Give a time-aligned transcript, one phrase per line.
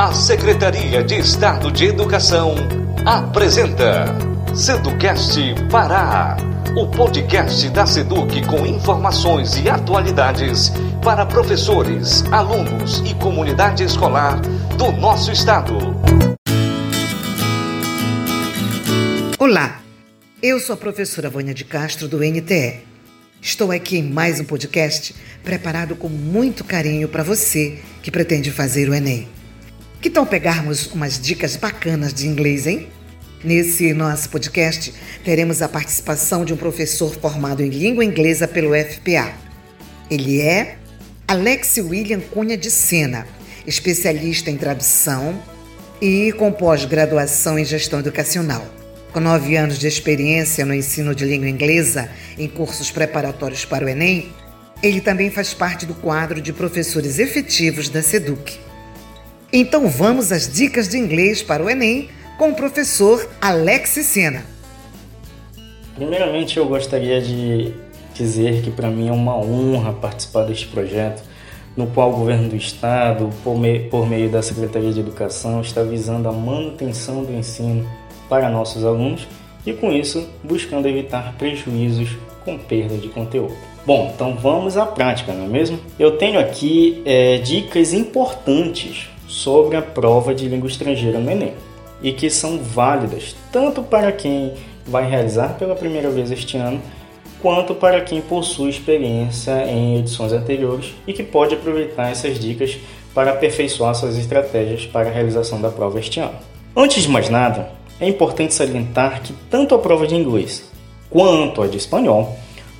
[0.00, 2.54] A Secretaria de Estado de Educação
[3.04, 4.06] apresenta
[4.54, 5.38] Seducast
[5.70, 6.38] Pará,
[6.74, 10.72] o podcast da Seduc com informações e atualidades
[11.04, 14.40] para professores, alunos e comunidade escolar
[14.78, 15.76] do nosso estado.
[19.38, 19.82] Olá,
[20.42, 22.80] eu sou a professora Vânia de Castro do NTE.
[23.42, 25.14] Estou aqui em mais um podcast
[25.44, 29.39] preparado com muito carinho para você que pretende fazer o Enem.
[30.00, 32.88] Que tal pegarmos umas dicas bacanas de inglês, hein?
[33.44, 39.34] Nesse nosso podcast, teremos a participação de um professor formado em língua inglesa pelo FPA.
[40.10, 40.78] Ele é
[41.28, 43.26] Alex William Cunha de Sena,
[43.66, 45.38] especialista em tradução
[46.00, 48.66] e com pós-graduação em gestão educacional.
[49.12, 53.88] Com nove anos de experiência no ensino de língua inglesa em cursos preparatórios para o
[53.88, 54.32] Enem,
[54.82, 58.69] ele também faz parte do quadro de professores efetivos da SEDUC.
[59.52, 64.44] Então vamos às dicas de inglês para o Enem com o professor Alex Sena.
[65.96, 67.74] Primeiramente, eu gostaria de
[68.14, 71.24] dizer que para mim é uma honra participar deste projeto,
[71.76, 75.82] no qual o governo do estado, por meio, por meio da Secretaria de Educação, está
[75.82, 77.90] visando a manutenção do ensino
[78.28, 79.26] para nossos alunos
[79.66, 82.10] e, com isso, buscando evitar prejuízos
[82.44, 83.56] com perda de conteúdo.
[83.84, 85.80] Bom, então vamos à prática, não é mesmo?
[85.98, 91.54] Eu tenho aqui é, dicas importantes sobre a prova de língua estrangeira no Enem
[92.02, 96.82] e que são válidas tanto para quem vai realizar pela primeira vez este ano,
[97.40, 102.76] quanto para quem possui experiência em edições anteriores e que pode aproveitar essas dicas
[103.14, 106.34] para aperfeiçoar suas estratégias para a realização da prova este ano.
[106.76, 107.70] Antes de mais nada,
[108.00, 110.68] é importante salientar que tanto a prova de inglês
[111.08, 112.36] quanto a de espanhol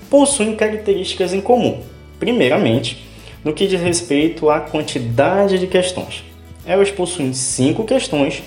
[0.09, 1.81] possuem características em comum.
[2.19, 3.07] Primeiramente,
[3.45, 6.30] no que diz respeito à quantidade de questões
[6.65, 8.43] elas possuem cinco questões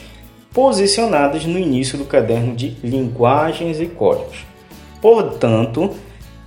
[0.54, 4.46] posicionadas no início do caderno de linguagens e códigos.
[5.02, 5.92] Portanto,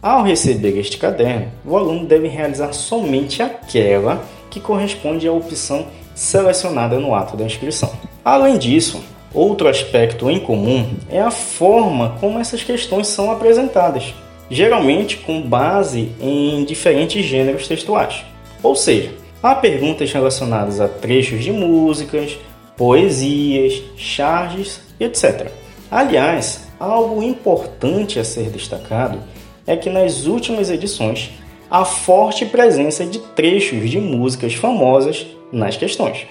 [0.00, 6.98] ao receber este caderno, o aluno deve realizar somente aquela que corresponde à opção selecionada
[7.00, 7.92] no ato da inscrição.
[8.24, 9.02] Além disso,
[9.34, 14.14] outro aspecto em comum é a forma como essas questões são apresentadas,
[14.48, 18.24] geralmente com base em diferentes gêneros textuais.
[18.62, 19.12] Ou seja,
[19.46, 22.36] Há perguntas relacionadas a trechos de músicas,
[22.76, 25.52] poesias, charges, etc.
[25.88, 29.20] Aliás, algo importante a ser destacado
[29.64, 31.30] é que nas últimas edições
[31.70, 36.26] há forte presença de trechos de músicas famosas nas questões.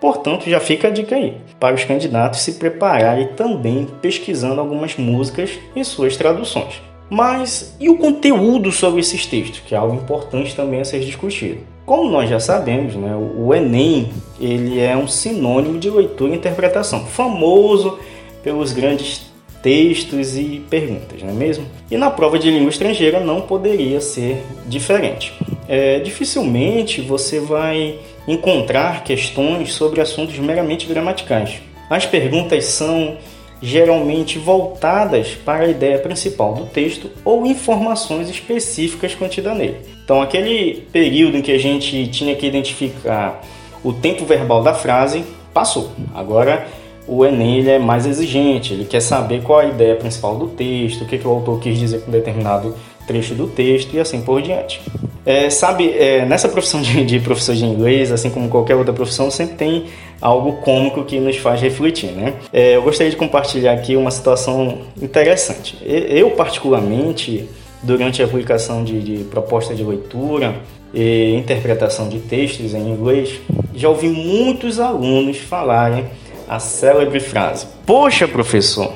[0.00, 5.52] Portanto, já fica a dica aí para os candidatos se prepararem também pesquisando algumas músicas
[5.76, 6.82] e suas traduções.
[7.08, 11.75] Mas e o conteúdo sobre esses textos, que é algo importante também a ser discutido?
[11.86, 14.10] Como nós já sabemos, né, o Enem
[14.40, 17.98] ele é um sinônimo de leitura e interpretação, famoso
[18.42, 19.30] pelos grandes
[19.62, 21.64] textos e perguntas, não é mesmo?
[21.88, 25.32] E na prova de língua estrangeira não poderia ser diferente.
[25.68, 31.60] É, dificilmente você vai encontrar questões sobre assuntos meramente gramaticais.
[31.88, 33.16] As perguntas são
[33.60, 39.76] geralmente voltadas para a ideia principal do texto ou informações específicas contidas nele.
[40.04, 43.42] Então, aquele período em que a gente tinha que identificar
[43.82, 45.90] o tempo verbal da frase passou.
[46.14, 46.66] Agora,
[47.08, 51.02] o Enem ele é mais exigente, ele quer saber qual a ideia principal do texto,
[51.02, 52.74] o que, que o autor quis dizer com determinado
[53.06, 54.80] trecho do texto e assim por diante.
[55.24, 59.28] É, sabe, é, nessa profissão de, de, professor de inglês, assim como qualquer outra profissão,
[59.28, 59.86] sempre tem
[60.20, 62.34] algo cômico que nos faz refletir, né?
[62.52, 65.76] É, eu gostaria de compartilhar aqui uma situação interessante.
[65.84, 67.48] Eu, particularmente,
[67.82, 70.54] durante a aplicação de, de proposta de leitura
[70.94, 73.40] e interpretação de textos em inglês,
[73.74, 76.06] já ouvi muitos alunos falarem
[76.48, 78.92] a célebre frase: Poxa, professor,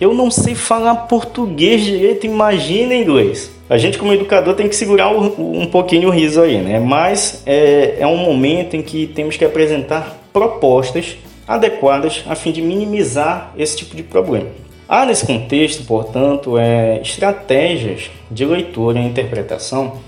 [0.00, 3.50] eu não sei falar português direito, imagina inglês.
[3.68, 6.80] A gente, como educador, tem que segurar um pouquinho o riso aí, né?
[6.80, 11.16] Mas é, é um momento em que temos que apresentar propostas
[11.46, 14.48] adequadas a fim de minimizar esse tipo de problema.
[14.88, 19.98] Há nesse contexto, portanto, é, estratégias de leitura e interpretação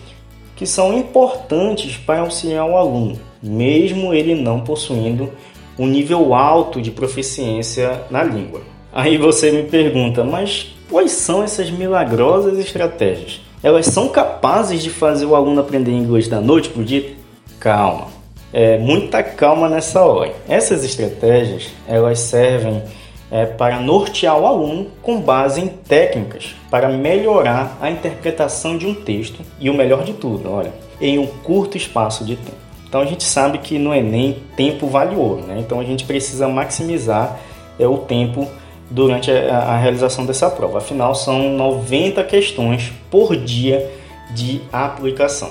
[0.57, 5.31] que são importantes para auxiliar o aluno, mesmo ele não possuindo
[5.79, 8.72] um nível alto de proficiência na língua.
[8.95, 13.41] Aí você me pergunta, mas quais são essas milagrosas estratégias?
[13.63, 17.15] Elas são capazes de fazer o aluno aprender inglês da noite para o dia?
[17.59, 18.09] Calma,
[18.53, 20.35] é, muita calma nessa hora.
[20.47, 22.83] Essas estratégias elas servem
[23.31, 28.93] é, para nortear o aluno com base em técnicas para melhorar a interpretação de um
[28.95, 32.59] texto e o melhor de tudo, olha, em um curto espaço de tempo.
[32.87, 35.57] Então a gente sabe que no Enem tempo vale ouro, né?
[35.59, 37.41] Então a gente precisa maximizar
[37.79, 38.47] é, o tempo
[38.93, 40.79] durante a, realização dessa prova.
[40.79, 43.91] Afinal, são 90 questões por dia
[44.35, 45.51] de aplicação.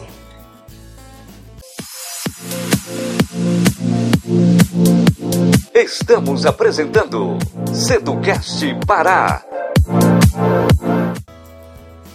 [5.74, 7.38] Estamos apresentando
[7.74, 9.44] Seducast Pará.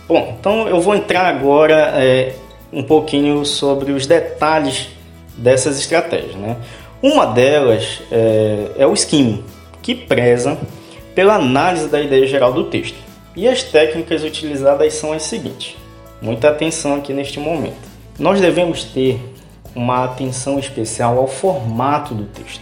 [0.08, 2.36] Bom, então eu vou entrar agora é,
[2.72, 4.88] um pouquinho sobre os detalhes
[5.36, 6.36] dessas estratégias.
[6.36, 6.56] Né?
[7.02, 9.44] Uma delas é, é o skimming,
[9.82, 10.56] que preza
[11.16, 12.98] pela análise da ideia geral do texto.
[13.34, 15.74] E as técnicas utilizadas são as seguintes.
[16.20, 17.88] Muita atenção aqui neste momento.
[18.18, 19.18] Nós devemos ter
[19.74, 22.60] uma atenção especial ao formato do texto.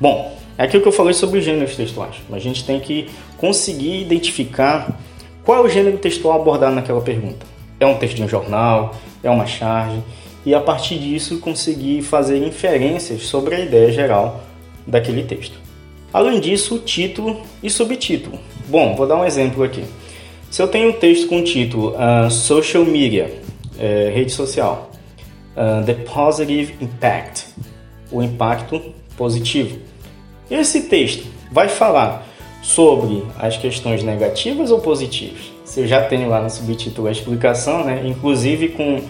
[0.00, 2.16] Bom, é aquilo que eu falei sobre os gêneros textuais.
[2.32, 4.98] A gente tem que conseguir identificar
[5.44, 7.44] qual é o gênero textual abordado naquela pergunta.
[7.78, 8.94] É um texto de um jornal?
[9.22, 10.02] É uma charge?
[10.44, 14.40] E a partir disso conseguir fazer inferências sobre a ideia geral
[14.86, 15.69] daquele texto.
[16.12, 18.38] Além disso, título e subtítulo.
[18.68, 19.84] Bom, vou dar um exemplo aqui.
[20.50, 23.32] Se eu tenho um texto com o título uh, Social Media,
[23.78, 24.90] é, rede social,
[25.56, 27.46] uh, The Positive Impact,
[28.10, 28.82] o impacto
[29.16, 29.78] positivo.
[30.50, 32.26] Esse texto vai falar
[32.62, 35.52] sobre as questões negativas ou positivas.
[35.64, 38.02] Se eu já tenho lá no subtítulo a explicação, né?
[38.04, 39.00] inclusive com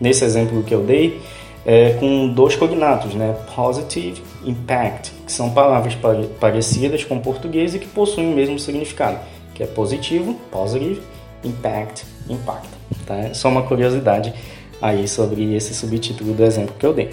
[0.00, 1.20] nesse exemplo que eu dei,
[1.68, 3.36] é, com dois cognatos, né?
[3.54, 5.94] positive, impact, que são palavras
[6.40, 9.18] parecidas com português e que possuem o mesmo significado,
[9.54, 11.02] que é positivo, positive,
[11.44, 12.70] impact, impacto.
[13.04, 13.34] Tá?
[13.34, 14.32] Só uma curiosidade
[14.80, 17.10] aí sobre esse subtítulo do exemplo que eu dei.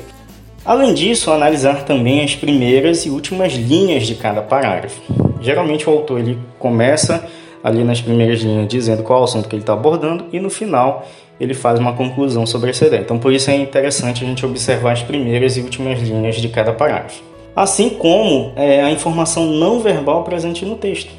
[0.64, 5.02] Além disso, analisar também as primeiras e últimas linhas de cada parágrafo.
[5.42, 7.28] Geralmente o autor ele começa
[7.62, 10.50] ali nas primeiras linhas dizendo qual é o assunto que ele está abordando e no
[10.50, 11.06] final
[11.40, 13.02] ele faz uma conclusão sobre essa ideia.
[13.02, 16.74] Então por isso é interessante a gente observar as primeiras e últimas linhas de cada
[16.74, 17.22] parágrafo.
[17.56, 21.12] Assim como é, a informação não verbal presente no texto.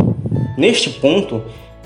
[0.57, 1.43] Neste ponto,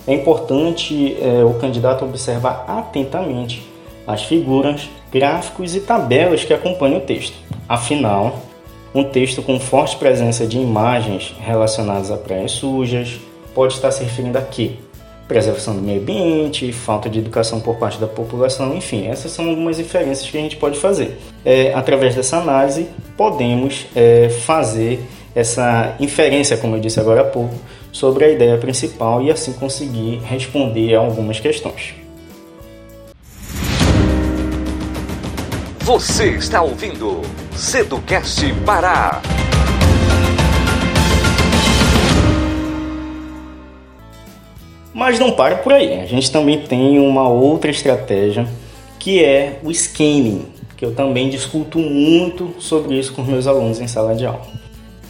[0.07, 3.63] é importante é, o candidato observar atentamente
[4.07, 7.37] as figuras, gráficos e tabelas que acompanham o texto.
[7.69, 8.41] Afinal,
[8.93, 13.21] um texto com forte presença de imagens relacionadas a praias sujas
[13.55, 14.73] pode estar se referindo a quê?
[15.31, 19.79] Preservação do meio ambiente, falta de educação por parte da população, enfim, essas são algumas
[19.79, 21.21] inferências que a gente pode fazer.
[21.45, 24.99] É, através dessa análise, podemos é, fazer
[25.33, 27.55] essa inferência, como eu disse agora há pouco,
[27.93, 31.95] sobre a ideia principal e assim conseguir responder a algumas questões.
[35.79, 37.23] Você está ouvindo
[37.55, 39.23] Seducast Pará.
[44.93, 46.01] Mas não para por aí.
[46.01, 48.47] A gente também tem uma outra estratégia
[48.99, 50.47] que é o scanning,
[50.77, 54.43] que eu também discuto muito sobre isso com meus alunos em sala de aula,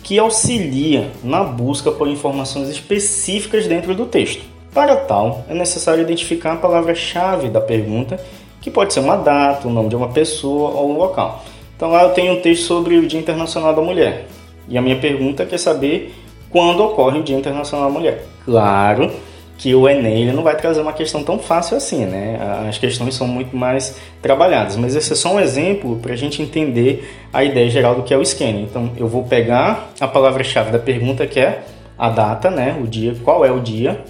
[0.02, 4.44] que auxilia na busca por informações específicas dentro do texto.
[4.72, 8.20] Para tal, é necessário identificar a palavra-chave da pergunta
[8.60, 11.44] que pode ser uma data, o nome de uma pessoa ou um local.
[11.74, 14.26] Então lá eu tenho um texto sobre o Dia Internacional da Mulher.
[14.68, 16.14] E a minha pergunta é saber
[16.48, 18.24] quando ocorre o Dia Internacional da Mulher.
[18.44, 19.10] Claro
[19.60, 22.38] que o Enem ele não vai trazer uma questão tão fácil assim, né?
[22.66, 26.40] As questões são muito mais trabalhadas, mas esse é só um exemplo para a gente
[26.40, 28.62] entender a ideia geral do que é o scanning.
[28.62, 31.62] Então eu vou pegar a palavra-chave da pergunta que é
[31.98, 32.80] a data, né?
[32.82, 34.00] O dia, qual é o dia,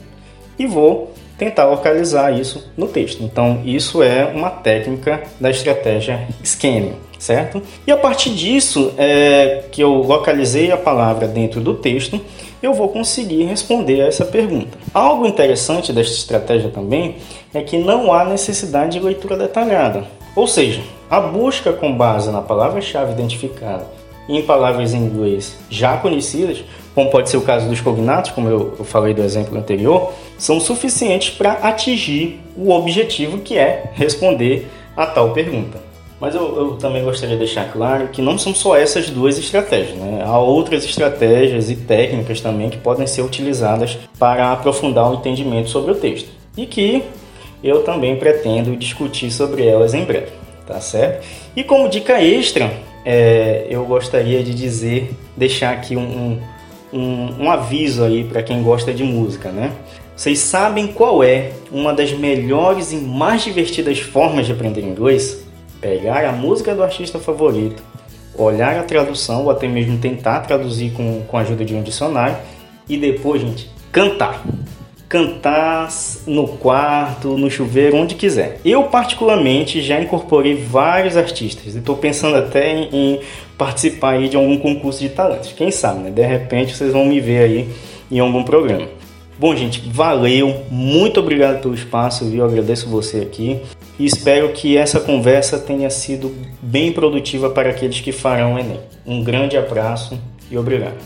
[0.57, 3.23] e vou tentar localizar isso no texto.
[3.23, 7.63] Então, isso é uma técnica da estratégia scanning, certo?
[7.87, 12.21] E a partir disso, é, que eu localizei a palavra dentro do texto,
[12.63, 14.77] eu vou conseguir responder a essa pergunta.
[14.93, 17.17] Algo interessante desta estratégia também
[17.55, 20.05] é que não há necessidade de leitura detalhada.
[20.37, 23.87] Ou seja, a busca com base na palavra-chave identificada
[24.29, 26.63] em palavras em inglês já conhecidas,
[26.95, 31.31] como pode ser o caso dos cognatos, como eu falei do exemplo anterior, são suficientes
[31.31, 35.91] para atingir o objetivo que é responder a tal pergunta.
[36.21, 39.97] Mas eu, eu, também gostaria de deixar claro que não são só essas duas estratégias,
[39.97, 40.23] né?
[40.23, 45.93] há outras estratégias e técnicas também que podem ser utilizadas para aprofundar o entendimento sobre
[45.93, 47.03] o texto e que
[47.65, 50.33] eu também pretendo discutir sobre elas em breve,
[50.67, 51.27] tá certo?
[51.57, 52.71] E como dica extra,
[53.05, 56.39] é, eu gostaria de dizer, deixar aqui um,
[56.93, 59.73] um, um aviso aí para quem gosta de música, né?
[60.17, 65.45] Vocês sabem qual é uma das melhores e mais divertidas formas de aprender inglês?
[65.81, 67.83] Pegar a música do artista favorito,
[68.35, 72.37] olhar a tradução ou até mesmo tentar traduzir com, com a ajuda de um dicionário
[72.89, 74.45] e depois, gente, cantar.
[75.11, 75.89] Cantar
[76.25, 78.61] no quarto, no chuveiro, onde quiser.
[78.65, 83.21] Eu, particularmente, já incorporei vários artistas e estou pensando até em, em,
[83.59, 85.53] participar aí de algum concurso de talentos.
[85.53, 86.11] Quem sabe, né?
[86.13, 87.69] De repente vocês vão me ver aí
[88.09, 88.87] em algum programa.
[89.37, 92.45] Bom, gente, valeu, muito obrigado pelo espaço, viu?
[92.45, 93.61] Eu agradeço você aqui
[93.99, 98.79] e espero que essa conversa tenha sido bem produtiva para aqueles que farão o Enem.
[99.05, 100.17] Um grande abraço
[100.49, 100.99] e obrigado.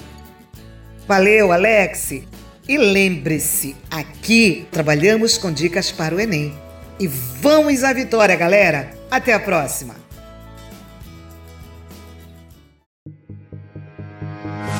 [1.09, 2.44] Valeu, Alex!
[2.67, 6.55] E lembre-se, aqui trabalhamos com dicas para o Enem.
[6.99, 8.91] E vamos à vitória, galera!
[9.11, 9.95] Até a próxima!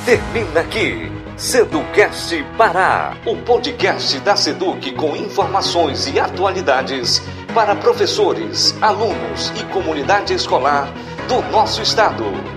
[0.07, 1.13] Termina aqui.
[1.37, 7.21] Seducast Pará, o podcast da Seduc com informações e atualidades
[7.53, 10.91] para professores, alunos e comunidade escolar
[11.29, 12.54] do nosso estado.